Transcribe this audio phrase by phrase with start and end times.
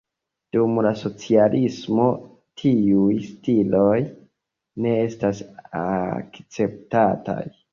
[0.55, 2.07] Dum la socialismo
[2.63, 3.93] tiuj stiloj
[4.87, 5.45] ne estis
[5.85, 7.41] akceptataj.